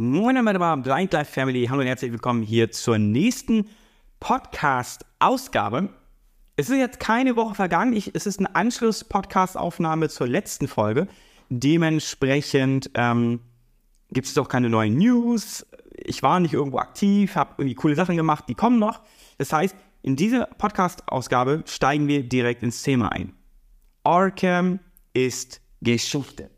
[0.00, 1.66] Moin, meine Blind Life Family.
[1.66, 3.68] Hallo und herzlich willkommen hier zur nächsten
[4.20, 5.88] Podcast-Ausgabe.
[6.54, 7.94] Es ist jetzt keine Woche vergangen.
[7.94, 11.08] Ich, es ist eine Anschluss-Podcast-Aufnahme zur letzten Folge.
[11.48, 13.40] Dementsprechend ähm,
[14.12, 15.66] gibt es auch keine neuen News.
[15.96, 19.00] Ich war nicht irgendwo aktiv, habe irgendwie coole Sachen gemacht, die kommen noch.
[19.36, 23.32] Das heißt, in dieser Podcast-Ausgabe steigen wir direkt ins Thema ein.
[24.04, 24.78] Arkham
[25.12, 26.50] ist Geschichte.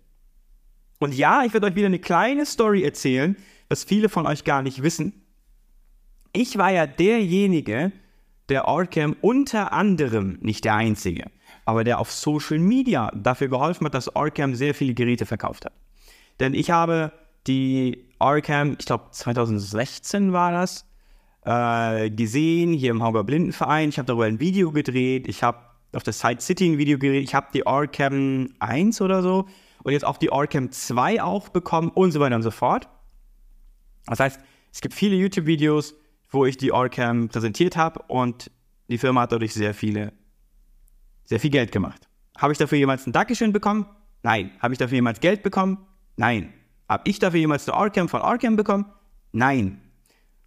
[1.00, 3.36] Und ja, ich werde euch wieder eine kleine Story erzählen,
[3.68, 5.24] was viele von euch gar nicht wissen.
[6.32, 7.90] Ich war ja derjenige,
[8.48, 11.30] der Arkham unter anderem, nicht der einzige,
[11.64, 15.72] aber der auf Social Media dafür geholfen hat, dass Arkham sehr viele Geräte verkauft hat.
[16.38, 17.12] Denn ich habe
[17.46, 20.84] die Arkham, ich glaube 2016 war das,
[21.46, 23.88] äh, gesehen, hier im Hauger Blindenverein.
[23.88, 25.26] Ich habe darüber ein Video gedreht.
[25.28, 25.58] Ich habe
[25.94, 27.24] auf der Side City ein Video gedreht.
[27.24, 29.46] Ich habe die Arkham 1 oder so
[29.82, 32.88] und jetzt auch die Arkham 2 auch bekommen und so weiter und so fort.
[34.06, 34.40] Das heißt,
[34.72, 35.94] es gibt viele YouTube-Videos,
[36.30, 38.50] wo ich die Arkham präsentiert habe und
[38.88, 40.12] die Firma hat dadurch sehr viele,
[41.24, 42.08] sehr viel Geld gemacht.
[42.36, 43.86] Habe ich dafür jemals ein Dankeschön bekommen?
[44.22, 44.50] Nein.
[44.60, 45.86] Habe ich dafür jemals Geld bekommen?
[46.16, 46.52] Nein.
[46.88, 48.86] Habe ich dafür jemals eine Arkham von Arkham bekommen?
[49.32, 49.80] Nein.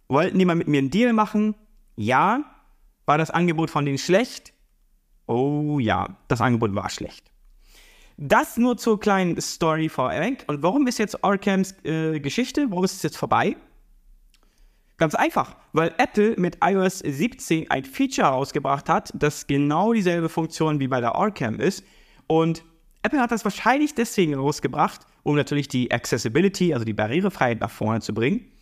[0.08, 1.54] Wollten die mal mit mir einen Deal machen?
[1.96, 2.44] Ja.
[3.06, 4.52] War das Angebot von denen schlecht?
[5.26, 7.30] Oh ja, das Angebot war schlecht.
[8.16, 10.44] Das nur zur kleinen Story vorweg.
[10.46, 12.66] Und warum ist jetzt Arkhams äh, Geschichte?
[12.70, 13.56] Warum ist es jetzt vorbei?
[14.96, 20.78] Ganz einfach, weil Apple mit iOS 17 ein Feature herausgebracht hat, das genau dieselbe Funktion
[20.78, 21.84] wie bei der Arkham ist.
[22.28, 22.64] Und
[23.02, 28.00] Apple hat das wahrscheinlich deswegen rausgebracht, um natürlich die Accessibility, also die Barrierefreiheit nach vorne
[28.00, 28.52] zu bringen.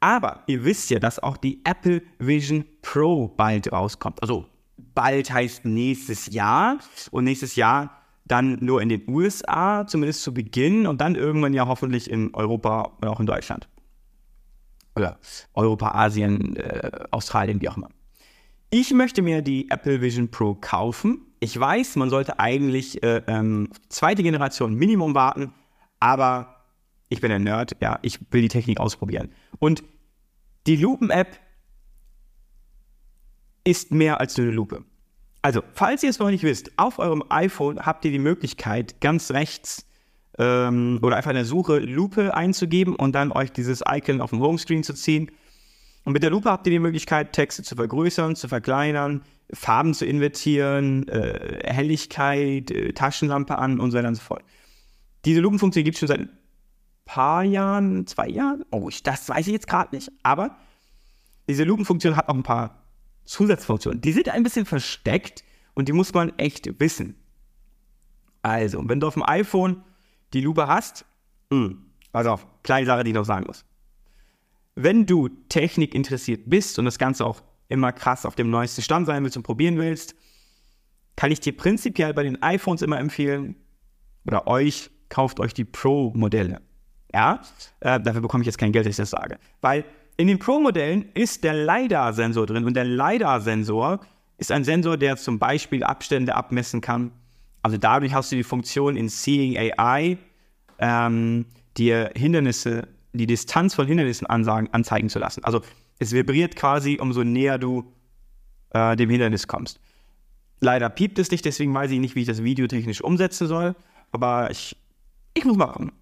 [0.00, 4.20] Aber ihr wisst ja, dass auch die Apple Vision Pro bald rauskommt.
[4.22, 4.46] Also
[4.94, 6.78] bald heißt nächstes Jahr.
[7.10, 7.97] Und nächstes Jahr
[8.28, 12.92] dann nur in den USA, zumindest zu Beginn, und dann irgendwann ja hoffentlich in Europa
[13.00, 13.68] und auch in Deutschland.
[14.94, 15.18] Oder
[15.54, 17.88] Europa, Asien, äh, Australien, wie auch immer.
[18.70, 21.22] Ich möchte mir die Apple Vision Pro kaufen.
[21.40, 25.52] Ich weiß, man sollte eigentlich äh, ähm, zweite Generation Minimum warten,
[26.00, 26.56] aber
[27.08, 29.30] ich bin ein Nerd, ja, ich will die Technik ausprobieren.
[29.58, 29.82] Und
[30.66, 31.38] die Lupen-App
[33.64, 34.84] ist mehr als nur eine Lupe.
[35.42, 39.30] Also, falls ihr es noch nicht wisst, auf eurem iPhone habt ihr die Möglichkeit, ganz
[39.30, 39.86] rechts
[40.38, 44.40] ähm, oder einfach in der Suche Lupe einzugeben und dann euch dieses Icon auf dem
[44.40, 45.30] Homescreen zu ziehen.
[46.04, 49.22] Und mit der Lupe habt ihr die Möglichkeit, Texte zu vergrößern, zu verkleinern,
[49.52, 54.42] Farben zu invertieren, äh, Helligkeit, äh, Taschenlampe an und so weiter und so fort.
[55.24, 56.30] Diese Lupenfunktion gibt es schon seit ein
[57.04, 58.64] paar Jahren, zwei Jahren.
[58.70, 60.10] Oh, ich, das weiß ich jetzt gerade nicht.
[60.22, 60.56] Aber
[61.48, 62.87] diese Lupenfunktion hat noch ein paar
[63.28, 64.00] Zusatzfunktionen.
[64.00, 65.44] Die sind ein bisschen versteckt
[65.74, 67.14] und die muss man echt wissen.
[68.42, 69.84] Also, wenn du auf dem iPhone
[70.32, 71.04] die Lupe hast,
[71.50, 73.64] mh, hm, pass auf, kleine Sache, die ich noch sagen muss.
[74.74, 79.06] Wenn du Technik interessiert bist und das Ganze auch immer krass auf dem neuesten Stand
[79.06, 80.14] sein willst und probieren willst,
[81.16, 83.56] kann ich dir prinzipiell bei den iPhones immer empfehlen,
[84.26, 86.60] oder euch, kauft euch die Pro-Modelle.
[87.12, 87.40] Ja,
[87.80, 89.38] äh, dafür bekomme ich jetzt kein Geld, dass ich das sage.
[89.60, 89.84] Weil
[90.18, 94.00] in den Pro-Modellen ist der LiDAR-Sensor drin und der LiDAR-Sensor
[94.36, 97.12] ist ein Sensor, der zum Beispiel Abstände abmessen kann.
[97.62, 100.18] Also dadurch hast du die Funktion in Seeing AI,
[100.80, 101.46] ähm,
[101.76, 105.44] dir Hindernisse, die Distanz von Hindernissen ansagen, anzeigen zu lassen.
[105.44, 105.62] Also
[106.00, 107.92] es vibriert quasi, umso näher du
[108.70, 109.80] äh, dem Hindernis kommst.
[110.60, 113.76] Leider piept es nicht, deswegen weiß ich nicht, wie ich das videotechnisch umsetzen soll,
[114.10, 114.76] aber ich,
[115.34, 115.92] ich muss machen.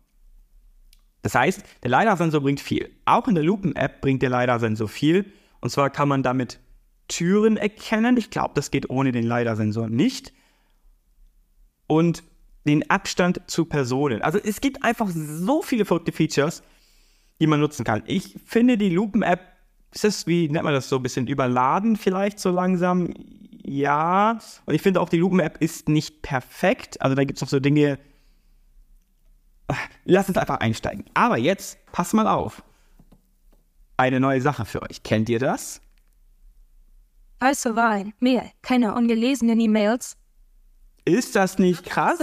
[1.26, 2.88] Das heißt, der LiDAR-Sensor bringt viel.
[3.04, 5.25] Auch in der Lupen-App bringt der LiDAR-Sensor viel.
[5.60, 6.60] Und zwar kann man damit
[7.09, 8.16] Türen erkennen.
[8.16, 10.32] Ich glaube, das geht ohne den LiDAR-Sensor nicht.
[11.88, 12.22] Und
[12.65, 14.22] den Abstand zu Personen.
[14.22, 16.62] Also es gibt einfach so viele verrückte Features,
[17.41, 18.04] die man nutzen kann.
[18.06, 19.41] Ich finde die Lupen-App,
[19.92, 23.12] ist das, wie nennt man das so, ein bisschen überladen vielleicht so langsam?
[23.65, 24.38] Ja.
[24.65, 27.03] Und ich finde auch, die Lupen-App ist nicht perfekt.
[27.03, 27.98] Also da gibt es noch so Dinge,
[30.04, 31.04] Lass uns einfach einsteigen.
[31.15, 32.62] Aber jetzt, pass mal auf.
[33.97, 35.03] Eine neue Sache für euch.
[35.03, 35.80] Kennt ihr das?
[37.39, 40.16] Also Wein, mehr, keine ungelesenen E-Mails.
[41.04, 42.18] Ist das nicht krass?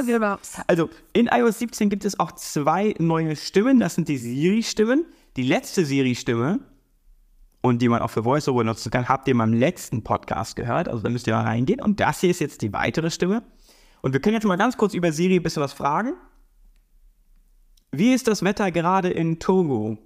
[0.67, 3.79] Also in iOS 17 gibt es auch zwei neue Stimmen.
[3.79, 5.05] Das sind die Siri-Stimmen.
[5.37, 6.59] Die letzte Siri-Stimme
[7.61, 10.89] und die man auch für VoiceOver nutzen kann, habt ihr in meinem letzten Podcast gehört.
[10.89, 11.79] Also da müsst ihr mal reingehen.
[11.79, 13.43] Und das hier ist jetzt die weitere Stimme.
[14.01, 16.15] Und wir können jetzt mal ganz kurz über Siri ein bisschen was fragen.
[17.95, 19.99] Wie ist das Wetter gerade in Togo?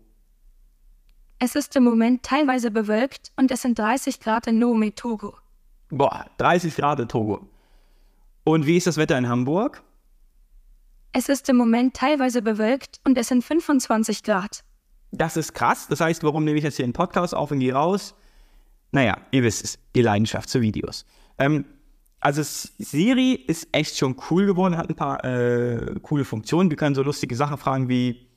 [1.40, 5.38] Es ist im Moment teilweise bewölkt und es sind 30 Grad in Lome, Togo.
[5.90, 7.48] Boah, 30 Grad in Togo.
[8.44, 9.82] Und wie ist das Wetter in Hamburg?
[11.14, 14.66] Es ist im Moment teilweise bewölkt und es sind 25 Grad.
[15.12, 15.88] Das ist krass.
[15.88, 18.16] Das heißt, warum nehme ich jetzt hier einen Podcast auf und gehe raus?
[18.92, 21.06] Naja, ihr wisst es, die Leidenschaft zu Videos.
[21.38, 21.64] Ähm,
[22.28, 26.70] also Siri ist echt schon cool geworden, hat ein paar äh, coole Funktionen.
[26.70, 28.28] Wir können so lustige Sachen fragen wie,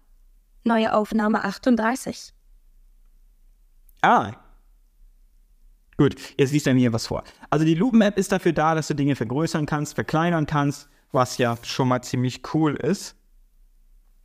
[0.65, 2.33] Neue Aufnahme 38.
[4.03, 4.33] Ah,
[5.99, 7.25] Gut, jetzt liest er mir was vor.
[7.49, 11.57] Also die Lupen-App ist dafür da, dass du Dinge vergrößern kannst, verkleinern kannst, was ja
[11.63, 13.17] schon mal ziemlich cool ist.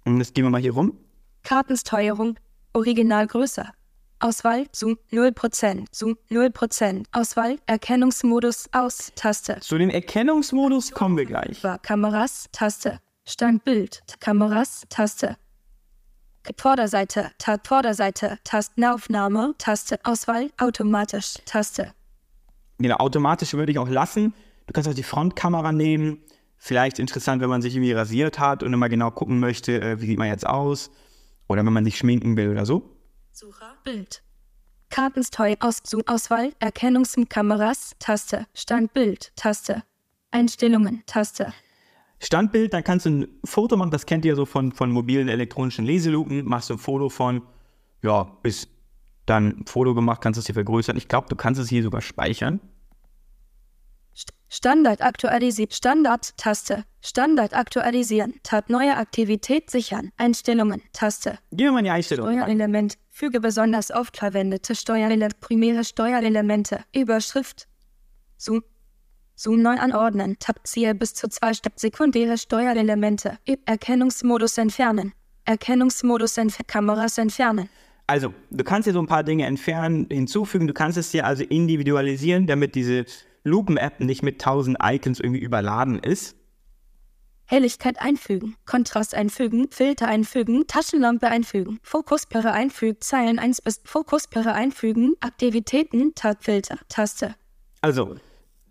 [0.05, 0.97] Und jetzt gehen wir mal hier rum.
[1.43, 2.37] Kartensteuerung,
[2.73, 3.71] Original größer.
[4.19, 9.59] Auswahl, Zoom 0%, Zoom 0%, Auswahl, Erkennungsmodus aus, Taste.
[9.61, 11.61] Zu dem Erkennungsmodus kommen wir gleich.
[11.81, 12.99] Kameras, Taste.
[13.25, 15.37] Standbild, Kameras, Taste.
[16.57, 21.93] Vorderseite, Tab Vorderseite, Tastenaufnahme, Taste Auswahl, automatisch, Taste.
[22.79, 24.33] Genau, automatisch würde ich auch lassen.
[24.67, 26.19] Du kannst auch die Frontkamera nehmen.
[26.57, 30.05] Vielleicht interessant, wenn man sich irgendwie rasiert hat und immer genau gucken möchte, äh, wie
[30.05, 30.91] sieht man jetzt aus.
[31.47, 32.89] Oder wenn man sich schminken will oder so.
[33.31, 34.23] Sucher, Bild.
[34.89, 39.83] Kartensteu, aus Auswahl, Erkennungskameras, Taste, Standbild, Taste.
[40.31, 41.53] Einstellungen, Taste.
[42.23, 45.85] Standbild, dann kannst du ein Foto machen, das kennt ihr so von, von mobilen elektronischen
[45.85, 47.41] Leselupen, machst du ein Foto von,
[48.03, 48.67] ja, bis
[49.25, 50.97] dann ein Foto gemacht, kannst du es hier vergrößern.
[50.97, 52.59] Ich glaube, du kannst es hier sogar speichern.
[54.49, 61.39] Standard aktualisieren, Standard-Taste, Standard aktualisieren, Tab neue Aktivität sichern, Einstellungen, Taste.
[61.51, 62.37] Gehen wir mal in die Einstellungen.
[62.37, 67.69] Steuerelement, füge besonders oft verwendete Steuerelemente, primäre Steuerelemente, Überschrift,
[68.37, 68.61] Zoom,
[69.41, 70.37] Zoom neu anordnen.
[70.37, 73.39] Tab ziehe bis zu zwei sekundäre Steuerelemente.
[73.65, 75.13] Erkennungsmodus entfernen.
[75.45, 76.67] Erkennungsmodus entfernen.
[76.67, 77.67] Kameras entfernen.
[78.05, 80.67] Also, du kannst hier so ein paar Dinge entfernen, hinzufügen.
[80.67, 83.05] Du kannst es dir also individualisieren, damit diese
[83.43, 86.35] Lupen-App nicht mit tausend Icons irgendwie überladen ist.
[87.45, 95.15] Helligkeit einfügen, Kontrast einfügen, Filter einfügen, Taschenlampe einfügen, Fokuspere einfügen, Zeilen 1 bis Fokuspere einfügen,
[95.19, 97.35] Aktivitäten, Tab-Filter, Taste.
[97.81, 98.15] Also,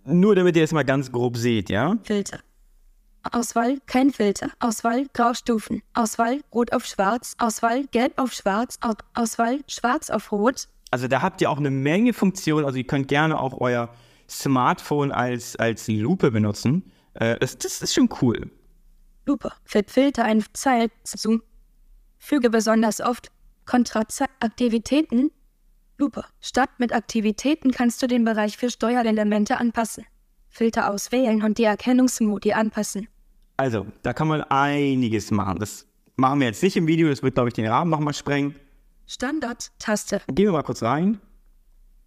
[0.05, 1.97] nur damit ihr es mal ganz grob seht, ja?
[2.03, 2.41] Filter.
[3.33, 4.51] Auswahl, kein Filter.
[4.61, 5.83] Auswahl, Graustufen.
[5.93, 7.35] Auswahl, Rot auf Schwarz.
[7.39, 8.79] Auswahl, Gelb auf Schwarz.
[9.15, 10.69] Auswahl, Schwarz auf Rot.
[10.91, 12.65] Also da habt ihr auch eine Menge Funktionen.
[12.65, 13.91] Also ihr könnt gerne auch euer
[14.29, 16.91] Smartphone als, als Lupe benutzen.
[17.15, 18.51] Äh, das, das ist schon cool.
[19.27, 19.53] Lupe.
[19.65, 20.91] Filter ein Zeit.
[21.05, 21.43] Zoom.
[22.19, 23.31] Füge besonders oft
[23.67, 25.31] Kontrast Aktivitäten
[26.01, 26.25] Lupe.
[26.41, 30.07] Statt mit Aktivitäten kannst du den Bereich für Steuerelemente anpassen.
[30.49, 33.07] Filter auswählen und die Erkennungsmodi anpassen.
[33.57, 35.59] Also, da kann man einiges machen.
[35.59, 38.57] Das machen wir jetzt nicht im Video, das wird, glaube ich, den Rahmen nochmal sprengen.
[39.07, 40.23] Standard-Taste.
[40.29, 41.21] Gehen wir mal kurz rein.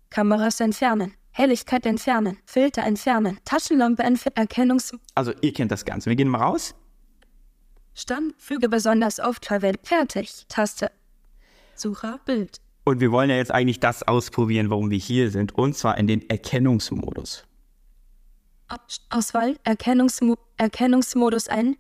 [0.10, 1.14] Kameras entfernen.
[1.32, 2.38] Helligkeit entfernen.
[2.46, 3.40] Filter entfernen.
[3.46, 4.38] Taschenlampe entfernen.
[4.38, 4.98] Erkennungs...
[5.16, 6.10] Also, ihr kennt das Ganze.
[6.10, 6.74] Wir gehen mal raus.
[7.94, 9.88] Stand, füge besonders oft verwendet.
[9.88, 10.46] Fertig.
[10.48, 10.92] Taste.
[11.76, 12.63] Sucher, Bild.
[12.86, 16.08] Und wir wollen ja jetzt eigentlich das ausprobieren, warum wir hier sind, und zwar in
[16.08, 17.46] den Erkennungsmodus.
[19.10, 21.78] Auswahl, Erkennungsmo Erkennungsmodus ein.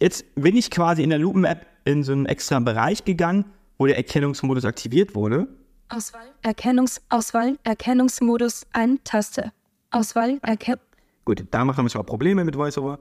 [0.00, 3.44] Jetzt bin ich quasi in der Lupen-App in so einen extra Bereich gegangen,
[3.78, 5.48] wo der Erkennungsmodus aktiviert wurde.
[5.88, 9.52] Auswahl, Erkennungs Auswahl, Erkennungsmodus ein, Taste.
[9.90, 10.80] Auswahl, Erkennung.
[11.24, 12.98] Gut, da machen wir schon mal Probleme mit VoiceOver.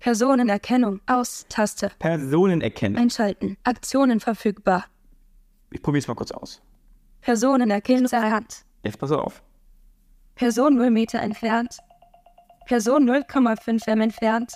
[0.00, 1.90] Personenerkennung, aus, Taste.
[1.98, 3.00] Personenerkennung.
[3.00, 4.86] Einschalten, Aktionen verfügbar.
[5.70, 6.60] Ich probiere es mal kurz aus.
[7.20, 8.64] Personenerkennungserhand.
[8.82, 9.42] Jetzt pass auf.
[10.34, 11.78] Person 0 Meter entfernt.
[12.66, 14.54] Person 0,5 m entfernt.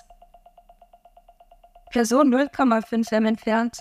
[1.91, 3.77] Person 0,5 m entfernt.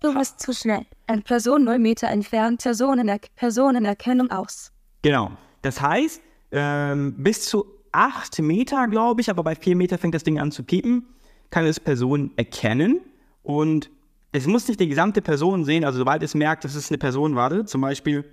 [0.00, 0.86] Du bist zu schnell.
[1.06, 4.70] Eine Person 0 Meter entfernt, Personener Personenerkennung aus.
[5.02, 5.32] Genau.
[5.62, 6.22] Das heißt,
[6.52, 10.52] ähm, bis zu 8 Meter, glaube ich, aber bei 4 Meter fängt das Ding an
[10.52, 11.06] zu piepen,
[11.50, 13.00] kann es Personen erkennen
[13.42, 13.90] und
[14.32, 17.34] es muss nicht die gesamte Person sehen, also sobald es merkt, dass es eine Person
[17.34, 18.24] war, zum Beispiel,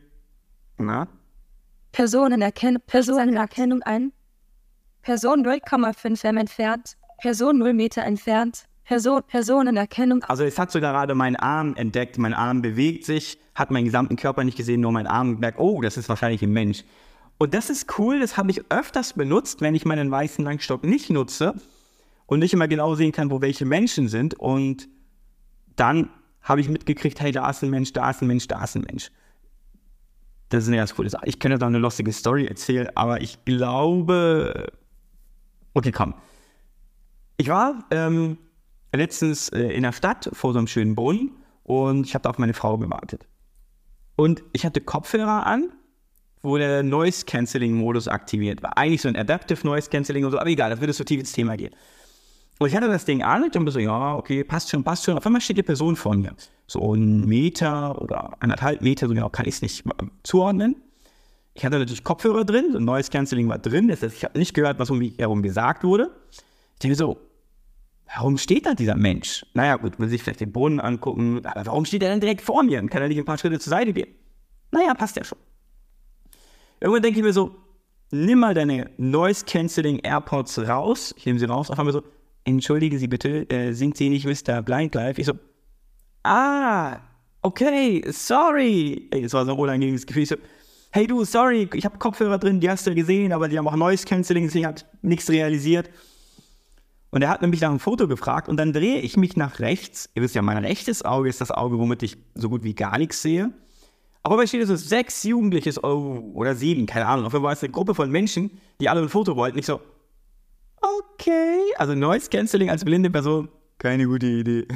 [0.78, 1.08] na,
[1.92, 4.12] Personenerkennung, Personenerkennung ein.
[5.02, 10.24] Person 0,5 m entfernt, Person 0 Meter entfernt, Person, Personenerkennung.
[10.24, 14.18] Also es hat sogar gerade meinen Arm entdeckt, mein Arm bewegt sich, hat meinen gesamten
[14.18, 16.84] Körper nicht gesehen, nur meinen Arm gemerkt, oh, das ist wahrscheinlich ein Mensch.
[17.38, 21.10] Und das ist cool, das habe ich öfters benutzt, wenn ich meinen weißen Langstock nicht
[21.10, 21.54] nutze
[22.26, 24.34] und nicht immer genau sehen kann, wo welche Menschen sind.
[24.34, 24.90] Und
[25.76, 26.10] dann
[26.42, 28.82] habe ich mitgekriegt, hey, da ist ein Mensch, da ist ein Mensch, da ist ein
[28.82, 29.12] Mensch.
[30.50, 31.26] Das ist eine ganz coole Sache.
[31.26, 34.72] Ich könnte da eine lustige Story erzählen, aber ich glaube.
[35.74, 36.14] Okay, komm.
[37.38, 38.38] Ich war ähm,
[38.94, 41.32] letztens äh, in der Stadt vor so einem schönen Brunnen
[41.64, 43.28] und ich habe da auf meine Frau gewartet.
[44.16, 45.72] Und ich hatte Kopfhörer an,
[46.42, 48.78] wo der Noise Cancelling Modus aktiviert war.
[48.78, 51.34] Eigentlich so ein Adaptive Noise Cancelling und so, aber egal, das würde so tief ins
[51.34, 51.76] Thema gehen.
[52.60, 55.18] Und ich hatte das Ding an und bin so, ja, okay, passt schon, passt schon.
[55.18, 56.34] Auf einmal steht die Person vor mir.
[56.68, 59.84] So ein Meter oder anderthalb Meter, so genau kann ich es nicht
[60.24, 60.78] zuordnen.
[61.54, 63.88] Ich hatte natürlich Kopfhörer drin, so ein neues Canceling war drin.
[63.88, 66.12] Das heißt, ich habe nicht gehört, was um mich herum gesagt wurde.
[66.32, 67.18] Ich denke so,
[68.14, 69.46] warum steht da dieser Mensch?
[69.54, 72.64] Naja, gut, will sich vielleicht den Boden angucken, aber warum steht er denn direkt vor
[72.64, 74.14] mir und kann er nicht ein paar Schritte zur Seite gehen?
[74.72, 75.38] Naja, passt ja schon.
[76.80, 77.56] Irgendwann denke ich mir so,
[78.12, 81.14] nimm mal deine Noise Cancelling AirPods raus.
[81.18, 82.04] Ich nehme sie raus, auf einmal so,
[82.46, 84.62] entschuldigen Sie bitte, äh, sind Sie nicht Mr.
[84.62, 85.20] Blindlife?
[85.20, 85.34] Ich so,
[86.24, 87.00] ah,
[87.42, 89.10] okay, sorry.
[89.12, 90.24] Ey, das war so ein unangenehmes Gefühl.
[90.24, 90.38] Ich so,
[90.92, 93.76] hey du, sorry, ich habe Kopfhörer drin, die hast du gesehen, aber die haben auch
[93.76, 95.90] Noise Cancelling, deswegen hat nichts realisiert.
[97.12, 100.10] Und er hat nämlich nach einem Foto gefragt und dann drehe ich mich nach rechts.
[100.16, 102.98] Ihr wisst ja, mein rechtes Auge ist das Auge, womit ich so gut wie gar
[102.98, 103.52] nichts sehe.
[104.24, 107.26] Aber bei steht so sechs Jugendliche oh, oder sieben, keine Ahnung.
[107.26, 109.60] Auf jeden Fall war es eine Gruppe von Menschen, die alle ein Foto wollten.
[109.60, 109.80] Ich so,
[110.86, 111.60] okay.
[111.78, 114.68] Also Noise Cancelling als blinde Person, keine gute Idee.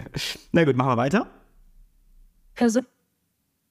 [0.52, 1.30] Na gut, machen wir weiter.
[2.54, 2.86] Person.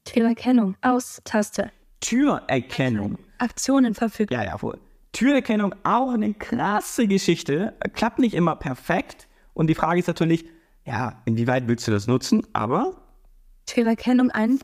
[0.04, 0.76] Türerkennung.
[0.82, 1.22] Aus.
[1.24, 1.72] Taste.
[2.02, 3.18] Türerkennung.
[3.38, 4.44] Aktionen verfügbar.
[4.44, 4.78] Ja, ja, wohl.
[5.14, 7.76] Türerkennung auch eine krasse Geschichte.
[7.94, 9.28] Klappt nicht immer perfekt.
[9.54, 10.46] Und die Frage ist natürlich,
[10.86, 12.46] ja, inwieweit willst du das nutzen?
[12.54, 12.96] Aber.
[13.66, 14.60] Türerkennung ein.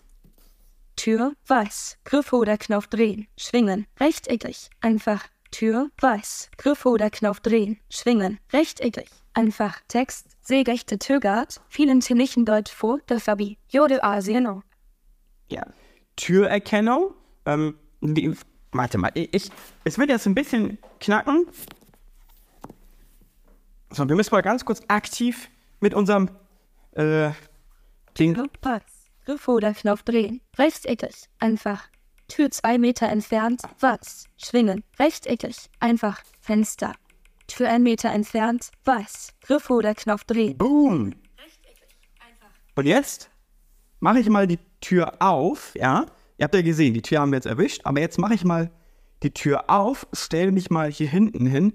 [0.95, 1.99] Tür weiß.
[2.03, 3.27] Griff oder Knopf drehen.
[3.37, 3.85] Schwingen.
[3.99, 4.69] Rechteckig.
[4.81, 5.23] Einfach.
[5.51, 12.71] Tür, weiß, Griff oder Knopf drehen, schwingen, rechteckig, einfach, Text, seegechte Türgard, vielen ziemlichen Deutsch
[12.71, 14.63] vor, der Fabi, Jode Asieno.
[15.49, 15.65] Ja,
[16.15, 17.13] Türerkennung,
[17.45, 18.35] ähm, wie,
[18.71, 19.49] warte mal, ich,
[19.83, 21.47] es wird jetzt ein bisschen knacken.
[23.91, 26.29] So, wir müssen mal ganz kurz aktiv mit unserem,
[26.91, 27.31] äh,
[28.17, 28.37] Ding.
[29.25, 31.87] Griff oder Knopf drehen, rechteckig, einfach,
[32.29, 34.25] Tür zwei Meter entfernt, was?
[34.37, 36.93] Schwingen, rechteckig, einfach, Fenster.
[37.47, 40.57] Tür ein Meter entfernt, weiß, Griff oder Knopf drehen.
[40.57, 41.13] Boom!
[42.75, 43.29] Und jetzt
[43.99, 46.05] mache ich mal die Tür auf, ja?
[46.37, 48.71] Ihr habt ja gesehen, die Tür haben wir jetzt erwischt, aber jetzt mache ich mal
[49.23, 51.73] die Tür auf, stelle mich mal hier hinten hin.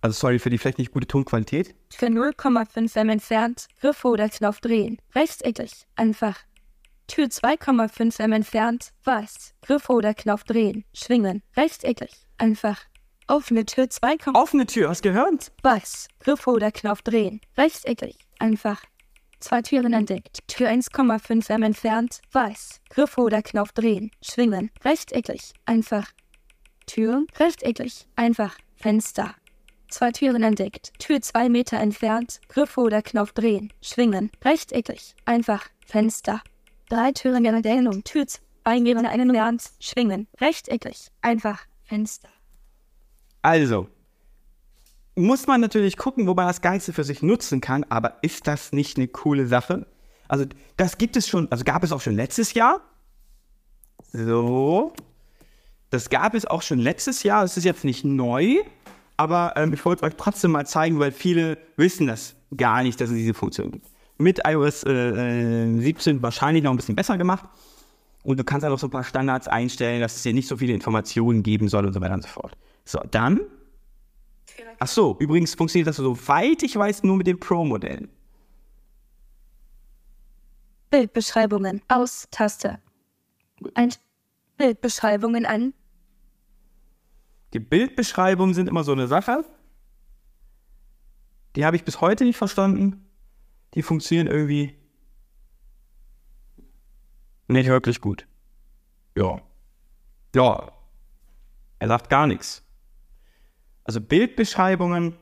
[0.00, 1.74] Also sorry für die vielleicht nicht gute Tonqualität.
[1.90, 6.38] Für 0,5 m entfernt, Griff oder Knopf drehen, rechteckig, einfach,
[7.10, 12.82] Tür 2,5 m entfernt, weiß, Griff oder Knopf drehen, schwingen, rechteckig, einfach.
[13.26, 15.50] Offene Tür 2, Offene Tür, hast gehört?
[15.64, 18.80] Weiß, Griff oder Knopf drehen, rechteckig, einfach.
[19.40, 20.38] Zwei Türen entdeckt.
[20.46, 26.12] Tür 1,5 m entfernt, weiß, Griff oder Knopf drehen, schwingen, rechteckig, einfach.
[26.86, 29.34] Tür, rechteckig, einfach, Fenster.
[29.88, 30.92] Zwei Türen entdeckt.
[31.00, 36.40] Tür 2 Meter entfernt, Griff oder Knopf drehen, schwingen, rechteckig, einfach, Fenster.
[36.90, 38.26] Drei Türen in der Dehnung, Tür
[38.64, 42.28] eingeben, einen Lernt, schwingen, rechteckig, einfach, Fenster.
[43.42, 43.86] Also,
[45.14, 48.72] muss man natürlich gucken, wo man das Ganze für sich nutzen kann, aber ist das
[48.72, 49.86] nicht eine coole Sache?
[50.26, 52.80] Also, das gibt es schon, also gab es auch schon letztes Jahr.
[54.12, 54.92] So.
[55.90, 58.56] Das gab es auch schon letztes Jahr, das ist jetzt nicht neu,
[59.16, 63.10] aber ähm, ich wollte euch trotzdem mal zeigen, weil viele wissen das gar nicht, dass
[63.10, 63.89] es diese Funktion gibt
[64.20, 67.48] mit iOS äh, 17 äh, wahrscheinlich noch ein bisschen besser gemacht.
[68.22, 70.58] Und du kannst auch noch so ein paar Standards einstellen, dass es dir nicht so
[70.58, 72.56] viele Informationen geben soll und so weiter und so fort.
[72.84, 73.40] So, dann.
[74.78, 78.10] Ach so, übrigens funktioniert das, soweit ich weiß, nur mit den Pro-Modellen.
[80.90, 82.78] Bildbeschreibungen aus Taste.
[83.74, 83.94] Ein
[84.58, 85.72] Bildbeschreibungen an.
[87.54, 89.44] Die Bildbeschreibungen sind immer so eine Sache.
[91.56, 93.09] Die habe ich bis heute nicht verstanden
[93.74, 94.74] die funktionieren irgendwie
[97.50, 98.28] Nicht wirklich gut.
[99.16, 99.42] Ja.
[100.36, 100.70] Ja.
[101.80, 102.62] Er sagt gar nichts.
[103.82, 105.16] Also Bildbeschreibungen,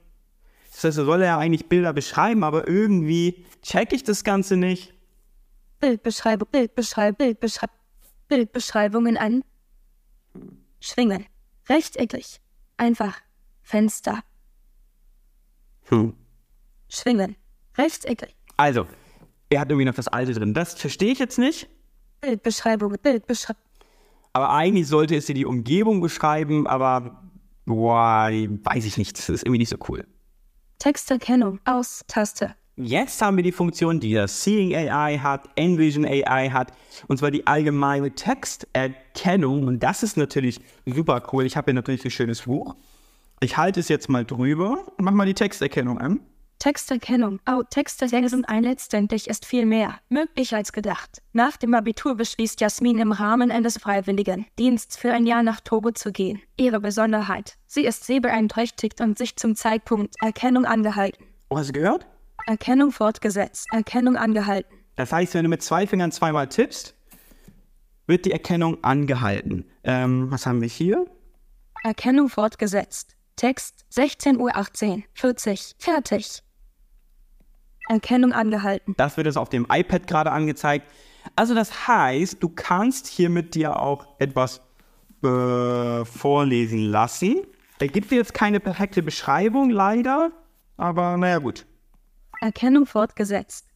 [0.70, 4.92] das heißt, er soll ja eigentlich Bilder beschreiben, aber irgendwie check ich das Ganze nicht.
[5.80, 7.76] Bildbeschreibung, Bildbeschreibung, Bildbeschreibung,
[8.28, 9.42] Bildbeschreibungen an.
[10.80, 11.24] Schwingen.
[11.66, 12.42] Rechteckig.
[12.76, 13.18] Einfach.
[13.62, 14.20] Fenster.
[15.84, 16.14] Hm.
[16.90, 17.36] Schwingen.
[17.78, 18.37] Rechteckig.
[18.58, 18.86] Also,
[19.48, 20.52] er hat irgendwie noch das Alte drin.
[20.52, 21.68] Das verstehe ich jetzt nicht.
[22.20, 23.62] Bildbeschreibung, Bildbeschreibung.
[24.32, 27.22] Aber eigentlich sollte es dir die Umgebung beschreiben, aber
[27.64, 29.16] boah, weiß ich nicht.
[29.16, 30.06] Das ist irgendwie nicht so cool.
[30.78, 31.60] Texterkennung.
[31.64, 32.04] Aus.
[32.08, 32.54] Taste.
[32.76, 36.72] Jetzt haben wir die Funktion, die das Seeing AI hat, Envision AI hat,
[37.08, 39.66] und zwar die allgemeine Texterkennung.
[39.66, 41.44] Und das ist natürlich super cool.
[41.44, 42.76] Ich habe hier natürlich ein schönes Buch.
[43.40, 46.20] Ich halte es jetzt mal drüber und mach mal die Texterkennung an.
[46.58, 47.40] Texterkennung.
[47.48, 51.22] Oh, Texterkennung ein letztendlich ist viel mehr möglich als gedacht.
[51.32, 56.12] Nach dem Abitur beschließt Jasmin im Rahmen eines Freiwilligendienstes für ein Jahr nach Togo zu
[56.12, 56.40] gehen.
[56.56, 57.56] Ihre Besonderheit.
[57.66, 61.24] Sie ist sehbeeinträchtigt und sich zum Zeitpunkt Erkennung angehalten.
[61.48, 62.06] Oh, hast du gehört?
[62.46, 63.66] Erkennung fortgesetzt.
[63.72, 64.74] Erkennung angehalten.
[64.96, 66.94] Das heißt, wenn du mit zwei Fingern zweimal tippst,
[68.06, 69.64] wird die Erkennung angehalten.
[69.84, 71.06] Ähm, was haben wir hier?
[71.84, 73.14] Erkennung fortgesetzt.
[73.36, 74.38] Text 16.18
[74.96, 75.76] Uhr 40.
[75.78, 76.42] Fertig.
[77.88, 78.94] Erkennung angehalten.
[78.96, 80.86] Das wird jetzt auf dem iPad gerade angezeigt.
[81.36, 84.60] Also das heißt, du kannst hiermit dir auch etwas
[85.22, 87.42] äh, vorlesen lassen.
[87.80, 90.30] Er gibt dir jetzt keine perfekte Beschreibung, leider.
[90.76, 91.66] Aber naja, gut.
[92.40, 93.66] Erkennung fortgesetzt.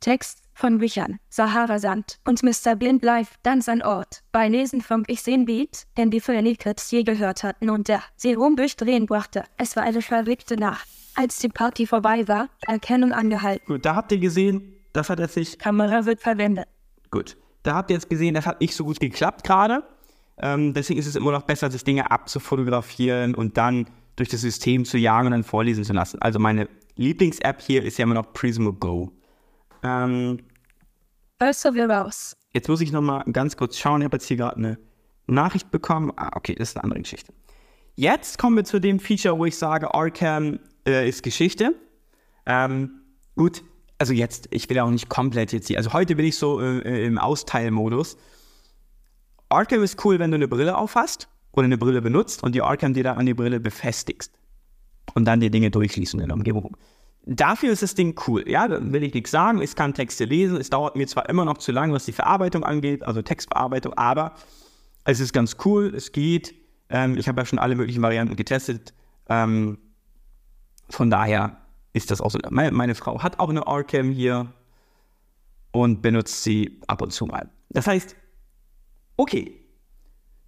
[0.00, 2.76] Text von Büchern, Sahara-Sand und Mr.
[2.76, 4.22] Blind Life, dann sein Ort.
[4.32, 8.34] Bei Lesen vom Ich sehen Beat, den die Phönix je gehört hatten und der sie
[8.34, 9.44] rum durchdrehen brachte.
[9.56, 10.86] Es war eine verrückte Nacht.
[11.16, 13.66] Als die Party vorbei war, Erkennung angehalten.
[13.66, 15.58] Gut, da habt ihr gesehen, das hat jetzt nicht.
[15.58, 16.66] Kamera wird verwendet.
[17.10, 17.36] Gut.
[17.62, 19.82] Da habt ihr jetzt gesehen, das hat nicht so gut geklappt gerade.
[20.38, 24.84] Ähm, deswegen ist es immer noch besser, sich Dinge abzufotografieren und dann durch das System
[24.84, 26.20] zu jagen und dann vorlesen zu lassen.
[26.20, 29.12] Also meine Lieblings-App hier ist ja immer noch Prismo Go.
[29.82, 30.40] Ähm,
[31.38, 32.36] Also wir raus.
[32.52, 34.00] jetzt muss ich noch mal ganz kurz schauen.
[34.00, 34.78] Ich habe jetzt hier gerade eine
[35.26, 36.12] Nachricht bekommen.
[36.16, 37.32] Ah, okay, das ist eine andere Geschichte.
[37.96, 41.74] Jetzt kommen wir zu dem Feature, wo ich sage, Arkham äh, ist Geschichte.
[42.46, 43.00] Ähm,
[43.36, 43.62] gut,
[43.98, 45.78] also jetzt, ich will auch nicht komplett jetzt hier.
[45.78, 48.16] Also heute bin ich so äh, im Austeilmodus.
[49.48, 52.94] Arkham ist cool, wenn du eine Brille aufhast oder eine Brille benutzt und die Arkham
[52.94, 54.32] dir da an die Brille befestigst
[55.14, 56.76] und dann die Dinge durchliest in der Umgebung.
[57.26, 58.46] Dafür ist das Ding cool.
[58.48, 59.62] Ja, da will ich nichts sagen.
[59.62, 60.58] Ich kann Texte lesen.
[60.58, 64.34] Es dauert mir zwar immer noch zu lang, was die Verarbeitung angeht, also Textbearbeitung, aber
[65.04, 65.94] es ist ganz cool.
[65.94, 66.54] Es geht.
[66.90, 68.92] Ähm, ich habe ja schon alle möglichen Varianten getestet.
[69.28, 69.78] Ähm,
[70.90, 71.58] von daher
[71.92, 72.38] ist das auch so.
[72.50, 74.52] Meine, meine Frau hat auch eine Arcam hier
[75.72, 77.50] und benutzt sie ab und zu mal.
[77.70, 78.16] Das heißt,
[79.16, 79.60] okay.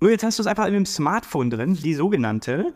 [0.00, 2.74] Nur jetzt hast du es einfach in dem Smartphone drin, die sogenannte.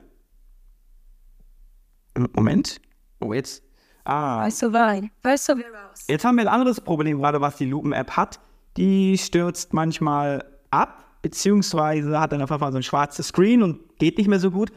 [2.35, 2.81] Moment.
[3.21, 3.63] Oh, jetzt.
[4.05, 5.11] Ah, Weißt du rein.
[5.23, 6.07] Weißt du raus.
[6.09, 8.41] Jetzt haben wir ein anderes Problem, gerade was die Lupen-App hat.
[8.77, 14.17] Die stürzt manchmal ab, beziehungsweise hat dann einfach mal so ein schwarzes Screen und geht
[14.17, 14.73] nicht mehr so gut.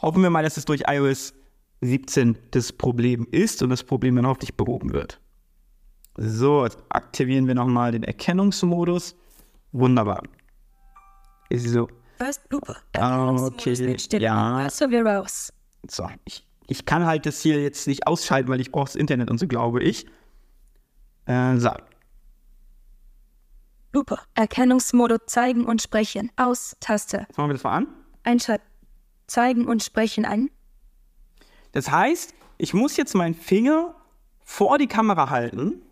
[0.00, 1.34] Hoffen wir mal, dass es durch iOS
[1.80, 5.20] 17 das Problem ist und das Problem dann hoffentlich behoben wird.
[6.16, 9.16] So, jetzt aktivieren wir nochmal den Erkennungsmodus.
[9.72, 10.22] Wunderbar.
[11.48, 11.88] Ist so.
[12.18, 12.76] Weißt Lupe.
[12.96, 13.96] Ah, okay.
[14.18, 14.56] Ja.
[14.56, 15.52] Weißt du wir raus.
[15.88, 19.30] So, ich, ich kann halt das hier jetzt nicht ausschalten, weil ich brauche das Internet
[19.30, 20.06] und so, glaube ich.
[21.24, 21.70] Äh, so.
[23.92, 24.18] Lupe.
[24.34, 26.30] Erkennungsmodus zeigen und sprechen.
[26.36, 26.76] Aus.
[26.80, 27.26] Taste.
[27.28, 27.86] Jetzt machen wir das mal an.
[28.22, 28.64] Einschalten.
[29.26, 30.50] Zeigen und sprechen an.
[31.72, 33.94] Das heißt, ich muss jetzt meinen Finger
[34.42, 35.82] vor die Kamera halten.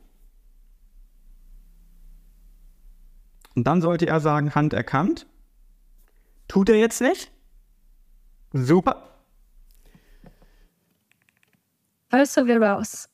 [3.54, 5.26] Und dann sollte er sagen, Hand erkannt.
[6.46, 7.30] Tut er jetzt nicht?
[8.52, 9.02] Super.
[12.10, 13.08] Du wir raus.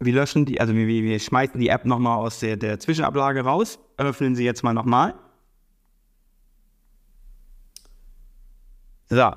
[0.00, 3.78] Wir löschen die, also wir, wir schmeißen die App nochmal aus der, der Zwischenablage raus,
[3.96, 5.14] öffnen sie jetzt mal nochmal.
[9.08, 9.32] So,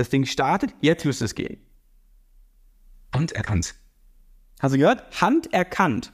[0.00, 1.60] das Ding startet, jetzt müsste es gehen.
[3.14, 3.74] Hand erkannt.
[4.60, 5.20] Hast du gehört?
[5.20, 6.12] Hand erkannt.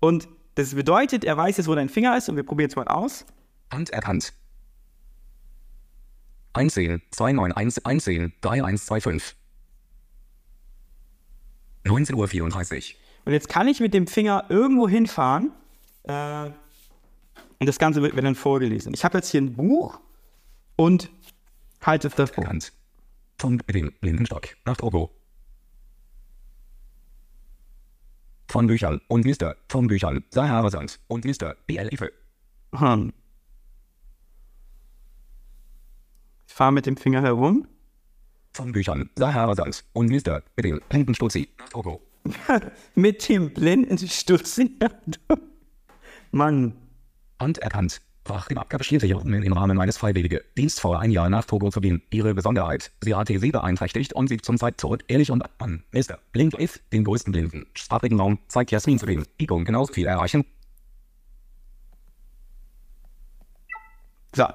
[0.00, 2.88] Und das bedeutet, er weiß jetzt, wo dein Finger ist und wir probieren es mal
[2.88, 3.24] aus.
[3.70, 4.32] Hand erkannt.
[6.52, 9.36] Einsehen, 291, einsehen, 3125.
[11.84, 12.98] 19.34 Uhr.
[13.26, 15.52] Und jetzt kann ich mit dem Finger irgendwo hinfahren
[16.02, 16.46] äh,
[17.60, 18.92] und das Ganze wird mir dann vorgelesen.
[18.92, 20.00] Ich habe jetzt hier ein Buch
[20.74, 21.10] und
[21.80, 22.42] halte es davor.
[22.42, 22.72] Erkannt.
[23.40, 25.10] Von dem Lindenstock nach Togo.
[28.48, 29.56] Von Büchern und Mr.
[29.66, 31.54] Von Büchern, Sahara-Sand und Mr.
[31.66, 32.12] BL Ife.
[32.74, 33.14] Hm.
[36.46, 37.66] Ich fahre mit dem Finger herum.
[38.52, 39.08] Von Büchern.
[39.16, 40.42] Sahara Salz und Mr.
[40.56, 42.02] mit dem Blindenstutzi nach Togo.
[42.94, 44.76] mit dem blinden Stutzi.
[46.30, 46.76] Mann.
[47.38, 48.02] Anerkannt.
[48.24, 52.02] Fach dem Abgabestielsicherungen im Rahmen meines freiwilligen Dienst vor ein Jahr nach Togo zu gehen.
[52.10, 52.92] Ihre Besonderheit.
[53.02, 56.18] Sie hatte sie beeinträchtigt und sie zum Zeit zurück ehrlich und an Mr.
[56.32, 58.38] Blind ist den größten blinden sprachigen Raum.
[58.48, 59.24] Zeigt Jasmin zu dem.
[59.38, 60.44] Igon genauso viel erreichen.
[64.34, 64.46] So.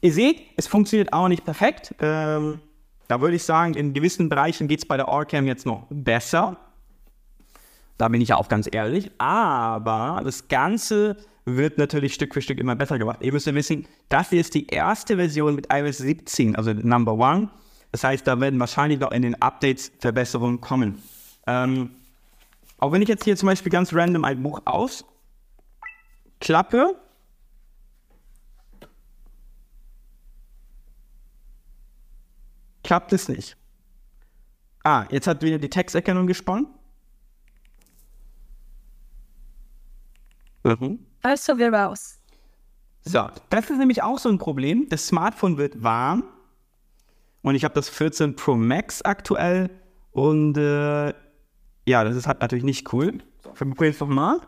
[0.00, 1.94] Ihr seht, es funktioniert auch nicht perfekt.
[2.00, 2.60] Ähm,
[3.06, 6.56] da würde ich sagen, in gewissen Bereichen geht es bei der Orcam jetzt noch besser.
[7.98, 9.10] Da bin ich ja auch ganz ehrlich.
[9.18, 11.18] Aber das Ganze
[11.56, 13.18] wird natürlich Stück für Stück immer besser gemacht.
[13.20, 17.14] Ihr müsst ja wissen, das hier ist die erste Version mit iOS 17, also Number
[17.14, 17.50] One.
[17.92, 21.02] Das heißt, da werden wahrscheinlich noch in den Updates Verbesserungen kommen.
[21.46, 21.90] Ähm,
[22.78, 24.60] auch wenn ich jetzt hier zum Beispiel ganz random ein Buch
[26.38, 26.96] ausklappe,
[32.82, 33.56] klappt es nicht.
[34.82, 36.66] Ah, jetzt hat wieder die Texterkennung gesponnen.
[40.64, 41.09] Mhm.
[41.22, 42.18] Also wir raus.
[43.02, 44.88] So, das ist nämlich auch so ein Problem.
[44.88, 46.24] Das Smartphone wird warm
[47.42, 49.70] und ich habe das 14 Pro Max aktuell
[50.12, 51.14] und äh,
[51.86, 53.18] ja, das ist halt natürlich nicht cool.
[53.42, 54.40] So, wir probieren es nochmal.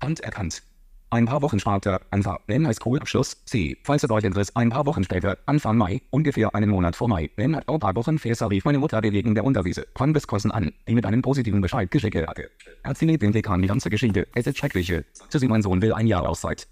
[0.00, 0.62] Anerkannt.
[1.10, 3.78] Ein paar Wochen später, Anfang im Highschool-Abschluss, C.
[3.82, 7.30] Falls es euch interessiert, ein paar Wochen später, Anfang Mai, ungefähr einen Monat vor Mai,
[7.36, 10.94] im ein paar Wochen Fässer rief meine Mutter wegen der Unterwiese von Biskossen an, die
[10.94, 12.50] mit einem positiven Bescheid geschickt hatte.
[12.82, 16.06] Erzählt dem Dekan die ganze Geschichte, es ist schreckliche, sagte sie, mein Sohn will ein
[16.06, 16.68] Jahr Auszeit.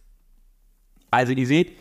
[1.10, 1.72] Also ihr seht,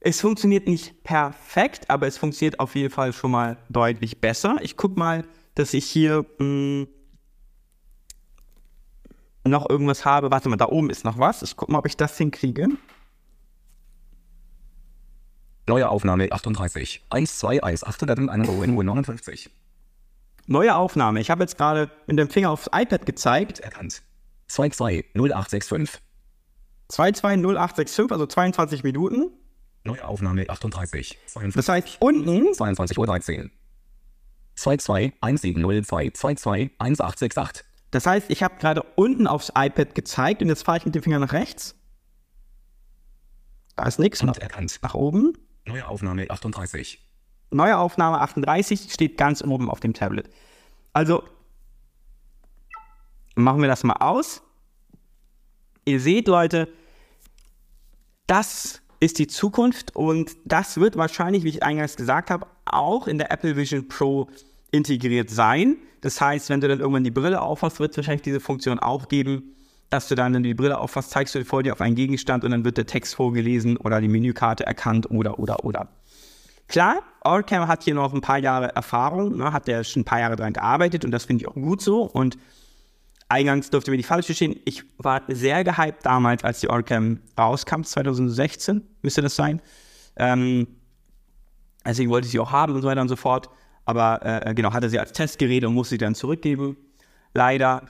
[0.00, 4.56] es funktioniert nicht perfekt, aber es funktioniert auf jeden Fall schon mal deutlich besser.
[4.60, 6.88] Ich gucke mal, dass ich hier mh,
[9.48, 10.30] noch irgendwas habe.
[10.30, 11.42] Warte mal, da oben ist noch was.
[11.42, 12.68] Ich gucke mal, ob ich das hinkriege.
[15.68, 19.50] Neue Aufnahme 38, 121, 801 Uhr 59.
[20.46, 21.20] Neue Aufnahme.
[21.20, 23.58] Ich habe jetzt gerade mit dem Finger aufs iPad gezeigt.
[23.60, 24.02] Erkannt.
[24.48, 26.00] 220865.
[26.88, 29.30] 220865, also 22 Minuten.
[29.82, 31.18] Neue Aufnahme 38,
[31.54, 33.50] Das heißt, unten 22 Uhr 13.
[34.54, 37.64] 221702 221868.
[37.96, 41.02] Das heißt, ich habe gerade unten aufs iPad gezeigt und jetzt fahre ich mit dem
[41.02, 41.74] Finger nach rechts.
[43.74, 44.22] Da ist nichts.
[44.22, 44.78] Nach, erkannt.
[44.82, 45.32] nach oben.
[45.64, 47.00] Neue Aufnahme 38.
[47.52, 50.28] Neue Aufnahme 38 steht ganz oben auf dem Tablet.
[50.92, 51.24] Also
[53.34, 54.42] machen wir das mal aus.
[55.86, 56.68] Ihr seht, Leute,
[58.26, 63.16] das ist die Zukunft und das wird wahrscheinlich, wie ich eingangs gesagt habe, auch in
[63.16, 64.28] der Apple Vision Pro
[64.70, 65.76] integriert sein.
[66.00, 69.08] Das heißt, wenn du dann irgendwann die Brille aufhast, wird es wahrscheinlich diese Funktion auch
[69.08, 69.54] geben,
[69.90, 72.44] dass du dann, wenn du die Brille aufhast, zeigst du vor dir auf einen Gegenstand
[72.44, 75.88] und dann wird der Text vorgelesen oder die Menükarte erkannt oder, oder, oder.
[76.68, 80.18] Klar, Orcam hat hier noch ein paar Jahre Erfahrung, ne, hat der schon ein paar
[80.18, 82.02] Jahre daran gearbeitet und das finde ich auch gut so.
[82.02, 82.36] Und
[83.28, 87.82] eingangs durfte mir nicht falsch verstehen, ich war sehr gehypt damals, als die Orcam rauskam,
[87.82, 89.62] 2016 müsste das sein.
[90.16, 90.66] Ähm,
[91.84, 93.48] wollte ich sie auch haben und so weiter und so fort.
[93.86, 96.76] Aber äh, genau, hatte sie als Testgerät und musste sie dann zurückgeben.
[97.32, 97.82] Leider.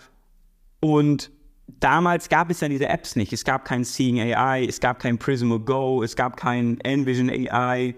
[0.81, 1.31] Und
[1.67, 3.33] damals gab es dann diese Apps nicht.
[3.33, 7.95] Es gab kein Seeing AI, es gab kein Prismo Go, es gab kein Envision AI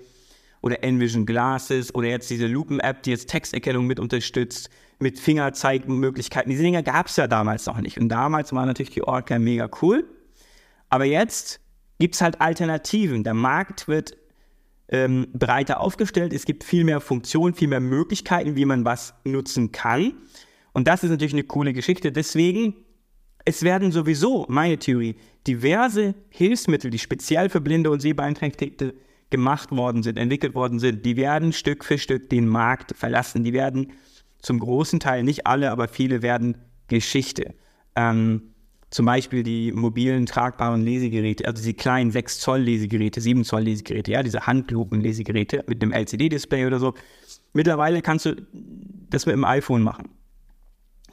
[0.60, 6.50] oder Envision Glasses oder jetzt diese Lupen-App, die jetzt Texterkennung mit unterstützt, mit Fingerzeigmöglichkeiten.
[6.50, 7.98] Diese Dinge gab es ja damals noch nicht.
[7.98, 10.04] Und damals war natürlich die Orca mega cool.
[10.88, 11.60] Aber jetzt
[11.98, 13.24] gibt es halt Alternativen.
[13.24, 14.16] Der Markt wird
[14.88, 16.32] ähm, breiter aufgestellt.
[16.32, 20.14] Es gibt viel mehr Funktionen, viel mehr Möglichkeiten, wie man was nutzen kann.
[20.72, 22.12] Und das ist natürlich eine coole Geschichte.
[22.12, 22.74] Deswegen,
[23.44, 28.94] es werden sowieso, meine Theorie, diverse Hilfsmittel, die speziell für Blinde und Sehbeeinträchtigte
[29.30, 33.44] gemacht worden sind, entwickelt worden sind, die werden Stück für Stück den Markt verlassen.
[33.44, 33.92] Die werden
[34.40, 37.54] zum großen Teil, nicht alle, aber viele werden Geschichte.
[37.94, 38.54] Ähm,
[38.90, 44.12] zum Beispiel die mobilen tragbaren Lesegeräte, also die kleinen 6 Zoll Lesegeräte, 7 Zoll Lesegeräte,
[44.12, 46.94] ja, diese Handlupen-Lesegeräte mit einem LCD-Display oder so.
[47.52, 48.36] Mittlerweile kannst du
[49.10, 50.08] das mit dem iPhone machen.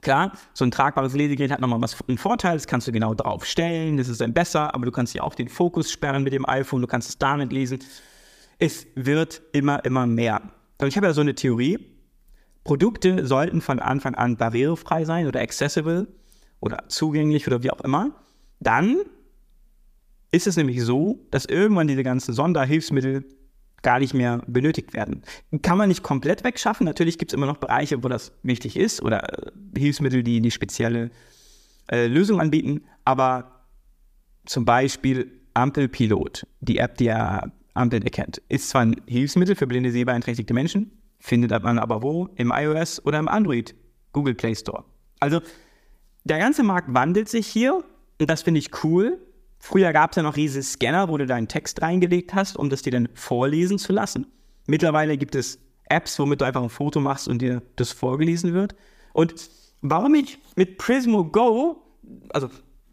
[0.01, 3.43] Klar, so ein tragbares Lesegerät hat nochmal was einen Vorteil, das kannst du genau drauf
[3.43, 6.47] stellen, das ist dann besser, aber du kannst ja auch den Fokus sperren mit dem
[6.47, 7.79] iPhone, du kannst es damit lesen.
[8.59, 10.41] Es wird immer, immer mehr.
[10.79, 11.79] Und ich habe ja so eine Theorie,
[12.63, 16.07] Produkte sollten von Anfang an barrierefrei sein oder accessible
[16.65, 18.11] oder zugänglich oder wie auch immer.
[18.59, 18.97] Dann
[20.31, 23.23] ist es nämlich so, dass irgendwann diese ganzen Sonderhilfsmittel
[23.83, 25.21] gar nicht mehr benötigt werden.
[25.61, 26.85] Kann man nicht komplett wegschaffen.
[26.85, 30.51] Natürlich gibt es immer noch Bereiche, wo das wichtig ist oder äh, Hilfsmittel, die die
[30.51, 31.11] spezielle
[31.91, 32.81] äh, Lösung anbieten.
[33.05, 33.67] Aber
[34.45, 37.43] zum Beispiel Ampelpilot, die App, die ja
[37.75, 42.29] Ampeln erkennt, ist zwar ein Hilfsmittel für blinde, sehbeeinträchtigte Menschen, findet man aber wo?
[42.35, 43.75] Im iOS oder im Android
[44.13, 44.83] Google Play Store.
[45.19, 45.41] Also
[46.25, 47.83] der ganze Markt wandelt sich hier
[48.19, 49.19] und das finde ich cool.
[49.59, 52.81] Früher gab es ja noch riesige Scanner, wo du deinen Text reingelegt hast, um das
[52.81, 54.27] dir dann vorlesen zu lassen.
[54.67, 58.75] Mittlerweile gibt es Apps, womit du einfach ein Foto machst und dir das vorgelesen wird.
[59.13, 59.49] Und
[59.81, 61.83] warum ich mit Prismo Go,
[62.29, 62.49] also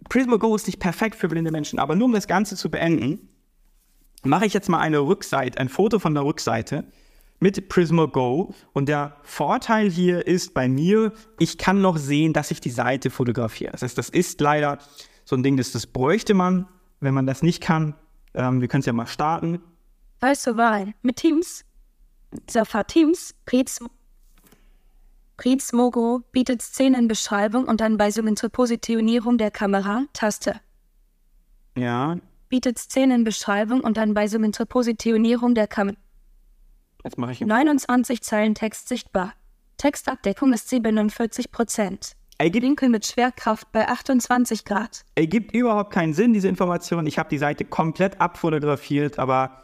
[0.09, 3.29] Prismo Go ist nicht perfekt für blinde Menschen, aber nur um das Ganze zu beenden,
[4.23, 6.85] mache ich jetzt mal eine Rückseite, ein Foto von der Rückseite
[7.43, 8.55] mit Prismo Go.
[8.73, 13.11] Und der Vorteil hier ist bei mir, ich kann noch sehen, dass ich die Seite
[13.11, 13.73] fotografiere.
[13.73, 14.79] Das heißt, das ist leider
[15.25, 16.69] so ein Ding, das, das bräuchte man,
[17.01, 17.95] wenn man das nicht kann.
[18.35, 19.61] Ähm, wir können es ja mal starten.
[20.21, 21.65] Weißt du, Wahl mit Teams.
[22.49, 23.89] Safari Teams, Prismo.
[25.37, 30.61] Prismogo bietet Szenenbeschreibung und Anweisungen zur Positionierung der Kamera, Taste.
[31.77, 32.17] Ja,
[32.49, 35.97] Bietet Szenenbeschreibung und Anweisungen zur Positionierung der Kamera.
[37.05, 39.35] Jetzt mache ich 29 Zeilen Text sichtbar.
[39.77, 42.13] Textabdeckung ist 47 Prozent.
[42.39, 45.05] Ergibt, Winkel mit Schwerkraft bei 28 Grad.
[45.15, 47.07] ergibt überhaupt keinen Sinn, diese Information.
[47.07, 49.63] Ich habe die Seite komplett abfotografiert, aber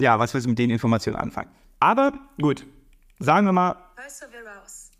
[0.00, 1.50] ja, was willst du mit den Informationen anfangen?
[1.80, 2.66] Aber gut,
[3.18, 3.76] sagen wir mal,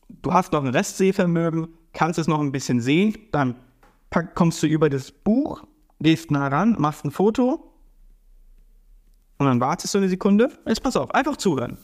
[0.08, 3.56] du hast noch ein Restsehvermögen, kannst es noch ein bisschen sehen, dann
[4.10, 5.64] pack, kommst du über das Buch,
[6.00, 7.67] gehst nah ran, machst ein Foto
[9.38, 10.50] und dann wartest du eine Sekunde.
[10.66, 11.78] Jetzt pass auf, einfach zuhören.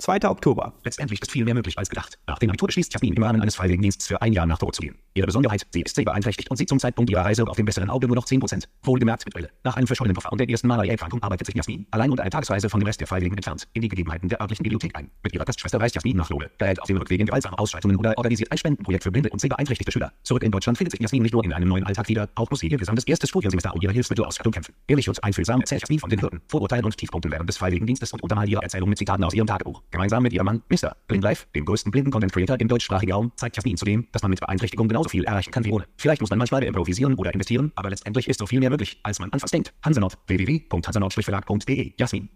[0.00, 0.28] 2.
[0.28, 0.72] Oktober.
[0.82, 2.18] Letztendlich ist viel mehr möglich als gedacht.
[2.26, 4.80] Nach dem Abitur beschließt Jasmin im Rahmen eines Freiwilligendienstes für ein Jahr nach Togo zu
[4.80, 4.96] gehen.
[5.12, 8.06] Ihre Besonderheit, sie ist sehbeeinträchtigt und sieht zum Zeitpunkt ihrer Reise auf dem besseren Auge
[8.06, 8.64] nur noch 10%.
[8.82, 9.50] Wohlgemerkt mit Brille.
[9.62, 12.70] Nach einem verschollenen Koffer und der ersten Malaria-Erkrankung arbeitet sich Jasmin, allein unter einer Tagesreise
[12.70, 15.10] von dem Rest der Freiwilligen entfernt, in die Gegebenheiten der örtlichen Bibliothek ein.
[15.22, 18.16] Mit ihrer Gastschwester reist Jasmin nach Lohle, erhält auf dem Rückweg in gewaltsame Ausschreitungen oder
[18.16, 20.12] organisiert ein Spendenprojekt für blinde und sehbeeinträchtigte Schüler.
[20.22, 22.60] Zurück in Deutschland findet sich Jasmin nicht nur in einem neuen Alltag wieder, auch muss
[22.60, 24.74] sie ihr gesamtes erstes Studiensemester um ihre Hilfsmittelausstattung kämpfen.
[24.86, 28.22] Ehrlich und einfühlsam erzählt Jasmin von den Hürden, Vorurteilen und Tiefpunkten während des Freiwilligendienstes und
[28.22, 29.82] untermalt ihre Erzählung mit Zitaten aus ihrem Tagebuch.
[29.90, 30.96] Gemeinsam mit ihrem Mann, Mr.
[31.08, 34.30] Blind Life, dem größten blinden Content Creator im deutschsprachigen Raum, zeigt Jasmin zudem, dass man
[34.30, 35.86] mit Beeinträchtigung genauso viel erreichen kann wie ohne.
[35.96, 39.18] Vielleicht muss man manchmal improvisieren oder investieren, aber letztendlich ist so viel mehr möglich, als
[39.18, 39.72] man anfangs denkt.
[39.84, 41.94] Hansenort, www.hansenort-verlag.de.
[41.98, 42.28] Jasmin.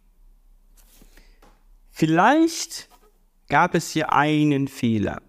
[1.90, 2.88] Vielleicht
[3.49, 5.23] gab es hier einen Fehler.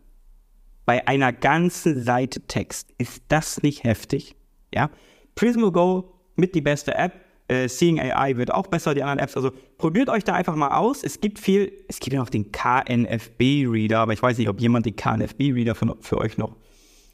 [0.86, 2.92] Bei einer ganzen Seite Text.
[2.98, 4.36] Ist das nicht heftig?
[4.74, 4.90] Ja.
[5.36, 7.25] Prismo Go mit die beste App.
[7.48, 9.36] Äh, Seeing AI wird auch besser, die anderen Apps.
[9.36, 11.04] Also probiert euch da einfach mal aus.
[11.04, 14.86] Es gibt viel, es gibt ja noch den KNFB-Reader, aber ich weiß nicht, ob jemand
[14.86, 16.56] den KNFB-Reader von, für euch noch,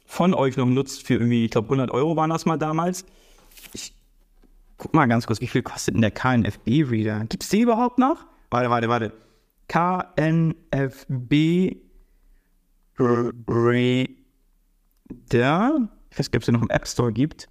[0.06, 3.04] von euch noch nutzt für irgendwie, ich glaube 100 Euro waren das mal damals.
[3.74, 3.94] Ich
[4.78, 7.26] guck mal ganz kurz, wie viel kostet denn der KNFB-Reader?
[7.26, 8.24] Gibt es den überhaupt noch?
[8.50, 9.12] Warte, warte, warte.
[9.68, 11.76] KNFB
[12.98, 14.08] Reader.
[16.10, 17.48] Ich weiß nicht, ob es den noch im App Store gibt.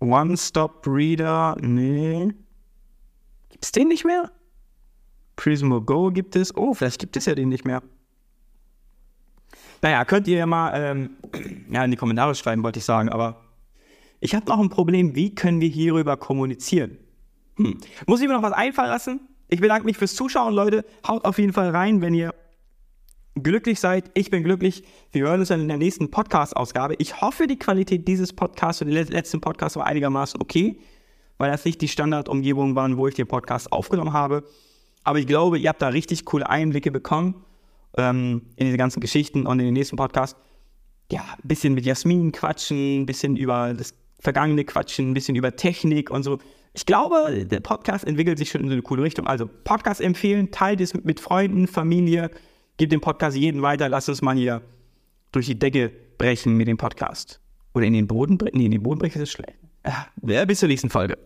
[0.00, 2.32] One-Stop-Reader, nee.
[3.50, 4.30] Gibt es den nicht mehr?
[5.36, 6.56] Prismo Go gibt es.
[6.56, 7.82] Oh, vielleicht gibt es ja den nicht mehr.
[9.82, 11.10] Naja, könnt ihr ja mal ähm,
[11.70, 13.08] ja, in die Kommentare schreiben, wollte ich sagen.
[13.08, 13.42] Aber
[14.20, 15.14] ich habe noch ein Problem.
[15.14, 16.98] Wie können wir hierüber kommunizieren?
[17.56, 17.78] Hm.
[18.06, 19.20] Muss ich mir noch was einfallen lassen?
[19.48, 20.84] Ich bedanke mich fürs Zuschauen, Leute.
[21.06, 22.33] Haut auf jeden Fall rein, wenn ihr
[23.44, 24.10] glücklich seid.
[24.14, 24.82] Ich bin glücklich.
[25.12, 26.96] Wir hören uns dann in der nächsten Podcast-Ausgabe.
[26.98, 30.80] Ich hoffe, die Qualität dieses Podcasts und der letzten Podcast war einigermaßen okay,
[31.38, 34.44] weil das nicht die Standardumgebung waren, wo ich den Podcast aufgenommen habe.
[35.04, 37.44] Aber ich glaube, ihr habt da richtig coole Einblicke bekommen
[37.96, 40.36] ähm, in diese ganzen Geschichten und in den nächsten Podcast.
[41.12, 45.54] Ja, ein bisschen mit Jasmin quatschen, ein bisschen über das Vergangene quatschen, ein bisschen über
[45.54, 46.38] Technik und so.
[46.72, 49.26] Ich glaube, der Podcast entwickelt sich schon in so eine coole Richtung.
[49.26, 52.30] Also Podcast empfehlen, teilt es mit Freunden, Familie,
[52.76, 54.62] gebt den Podcast jeden weiter, lasst uns mal hier
[55.32, 57.40] durch die Decke brechen mit dem Podcast.
[57.74, 58.58] Oder in den Boden brechen.
[58.58, 59.58] Nee, in den Boden brechen ist schlecht.
[60.26, 61.18] Ja, bis zur nächsten Folge.